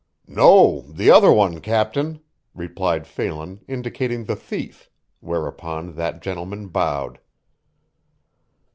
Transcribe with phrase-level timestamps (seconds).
[0.25, 2.21] "No, the other one, captain,"
[2.55, 4.89] replied Phelan, indicating the thief;
[5.21, 7.19] whereupon that gentleman bowed.